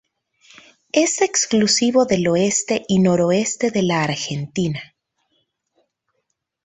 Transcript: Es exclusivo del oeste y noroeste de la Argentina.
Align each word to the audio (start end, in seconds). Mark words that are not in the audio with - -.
Es 0.93 1.21
exclusivo 1.21 2.05
del 2.05 2.27
oeste 2.27 2.85
y 2.87 2.97
noroeste 2.97 3.69
de 3.69 3.83
la 3.83 4.01
Argentina. 4.03 4.95